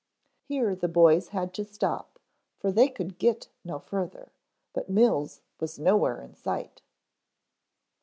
Here 0.41 0.75
the 0.75 0.87
boys 0.87 1.27
had 1.27 1.53
to 1.53 1.63
stop 1.63 2.17
for 2.57 2.71
they 2.71 2.89
could 2.89 3.19
get 3.19 3.49
no 3.63 3.77
further, 3.77 4.31
but 4.73 4.89
Mills 4.89 5.41
was 5.59 5.77
nowhere 5.77 6.23
in 6.23 6.33
sight. 6.33 6.81